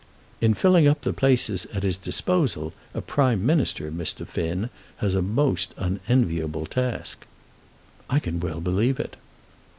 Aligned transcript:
"In 0.41 0.55
filling 0.55 0.87
up 0.87 1.01
the 1.01 1.13
places 1.13 1.67
at 1.71 1.83
his 1.83 1.95
disposal, 1.95 2.73
a 2.95 3.01
Prime 3.01 3.45
Minister, 3.45 3.91
Mr. 3.91 4.25
Finn, 4.25 4.71
has 4.97 5.13
a 5.13 5.21
most 5.21 5.75
unenviable 5.77 6.65
task." 6.65 7.23
"I 8.09 8.17
can 8.17 8.39
well 8.39 8.61
believe 8.61 8.99
it." 8.99 9.15